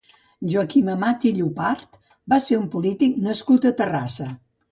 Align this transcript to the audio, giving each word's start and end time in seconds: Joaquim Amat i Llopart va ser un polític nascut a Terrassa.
Joaquim 0.53 0.87
Amat 0.93 1.27
i 1.31 1.33
Llopart 1.39 1.99
va 2.33 2.41
ser 2.47 2.59
un 2.63 2.65
polític 2.77 3.21
nascut 3.27 3.71
a 3.71 3.75
Terrassa. 3.83 4.31